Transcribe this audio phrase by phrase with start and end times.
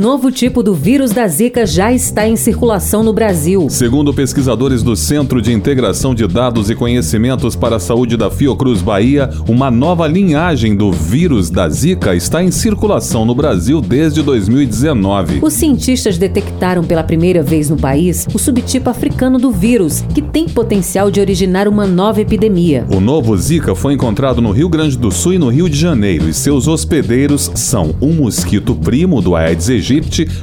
[0.00, 3.68] Novo tipo do vírus da Zika já está em circulação no Brasil.
[3.68, 8.80] Segundo pesquisadores do Centro de Integração de Dados e Conhecimentos para a Saúde da Fiocruz
[8.80, 15.40] Bahia, uma nova linhagem do vírus da Zika está em circulação no Brasil desde 2019.
[15.42, 20.48] Os cientistas detectaram pela primeira vez no país o subtipo africano do vírus, que tem
[20.48, 22.86] potencial de originar uma nova epidemia.
[22.90, 26.30] O novo Zika foi encontrado no Rio Grande do Sul e no Rio de Janeiro,
[26.30, 29.81] e seus hospedeiros são um mosquito primo do Aedes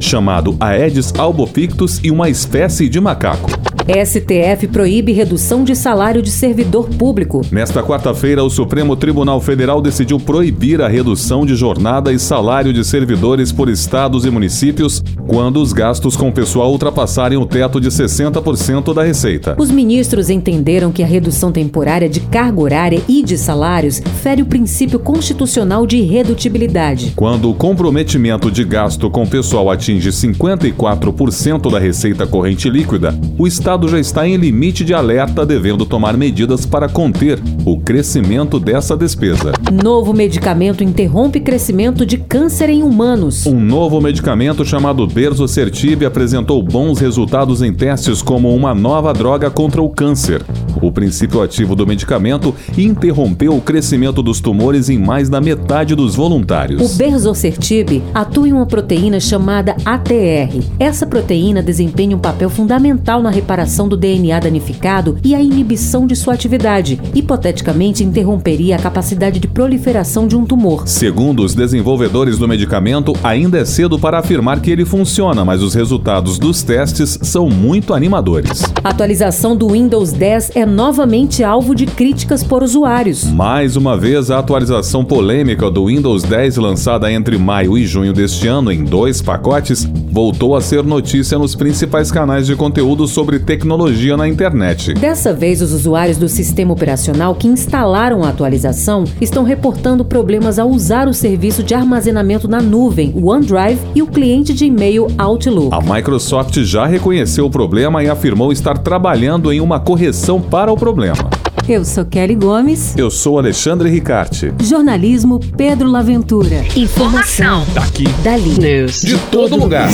[0.00, 3.71] chamado Aedes albopictus, e uma espécie de macaco.
[3.88, 7.42] STF proíbe redução de salário de servidor público.
[7.50, 12.84] Nesta quarta-feira, o Supremo Tribunal Federal decidiu proibir a redução de jornada e salário de
[12.84, 18.94] servidores por estados e municípios quando os gastos com pessoal ultrapassarem o teto de 60%
[18.94, 19.56] da receita.
[19.58, 24.46] Os ministros entenderam que a redução temporária de carga horária e de salários fere o
[24.46, 27.12] princípio constitucional de irredutibilidade.
[27.16, 33.71] Quando o comprometimento de gasto com pessoal atinge 54% da receita corrente líquida, o Estado
[33.88, 39.52] já está em limite de alerta, devendo tomar medidas para conter o crescimento dessa despesa.
[39.82, 43.46] Novo medicamento interrompe crescimento de câncer em humanos.
[43.46, 49.80] Um novo medicamento chamado Berzosertib apresentou bons resultados em testes como uma nova droga contra
[49.80, 50.42] o câncer.
[50.82, 56.14] O princípio ativo do medicamento interrompeu o crescimento dos tumores em mais da metade dos
[56.14, 56.96] O voluntários.
[56.96, 60.62] Berzosertib atua em uma proteína chamada ATR.
[60.78, 66.16] Essa proteína desempenha um papel fundamental na reparação do DNA danificado e a inibição de
[66.16, 67.00] sua atividade.
[67.14, 70.86] Hipoteticamente, interromperia a capacidade de proliferação de um tumor.
[70.86, 75.74] Segundo os desenvolvedores do medicamento, ainda é cedo para afirmar que ele funciona, mas os
[75.74, 78.62] resultados dos testes são muito animadores.
[78.82, 83.24] A atualização do Windows 10 é novamente alvo de críticas por usuários.
[83.24, 88.48] Mais uma vez, a atualização polêmica do Windows 10, lançada entre maio e junho deste
[88.48, 94.16] ano em dois pacotes, voltou a ser notícia nos principais canais de conteúdo sobre tecnologia
[94.16, 94.94] na internet.
[94.94, 100.70] Dessa vez, os usuários do sistema operacional que instalaram a atualização estão reportando problemas ao
[100.70, 105.68] usar o serviço de armazenamento na nuvem, o OneDrive, e o cliente de e-mail Outlook.
[105.70, 110.76] A Microsoft já reconheceu o problema e afirmou estar trabalhando em uma correção para o
[110.76, 111.28] problema.
[111.68, 112.96] Eu sou Kelly Gomes.
[112.96, 114.50] Eu sou Alexandre Ricarte.
[114.62, 116.64] Jornalismo Pedro Laventura.
[116.74, 118.58] Informação Daqui, dali.
[118.58, 119.02] News.
[119.02, 119.90] de todo lugar.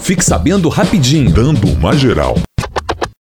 [0.00, 2.36] Fique sabendo rapidinho, dando uma geral.